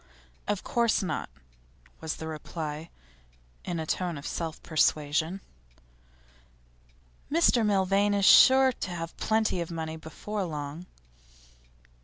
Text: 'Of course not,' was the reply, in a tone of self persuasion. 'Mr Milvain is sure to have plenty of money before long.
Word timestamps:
'Of 0.47 0.63
course 0.63 1.03
not,' 1.03 1.29
was 1.99 2.15
the 2.15 2.25
reply, 2.25 2.89
in 3.63 3.79
a 3.79 3.85
tone 3.85 4.17
of 4.17 4.25
self 4.25 4.59
persuasion. 4.63 5.41
'Mr 7.31 7.63
Milvain 7.63 8.15
is 8.15 8.25
sure 8.25 8.71
to 8.71 8.89
have 8.89 9.15
plenty 9.17 9.61
of 9.61 9.69
money 9.69 9.97
before 9.97 10.43
long. 10.43 10.87